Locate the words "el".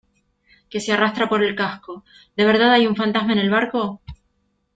1.43-1.55, 3.37-3.51